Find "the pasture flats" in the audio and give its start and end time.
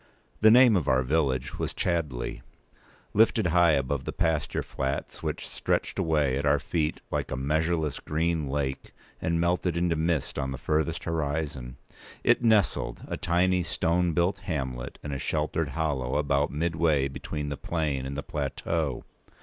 4.03-5.21